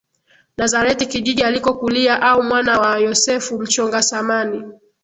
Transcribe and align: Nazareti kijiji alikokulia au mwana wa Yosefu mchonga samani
Nazareti 0.57 1.05
kijiji 1.05 1.43
alikokulia 1.43 2.21
au 2.21 2.43
mwana 2.43 2.79
wa 2.79 2.97
Yosefu 2.99 3.59
mchonga 3.59 4.01
samani 4.01 4.63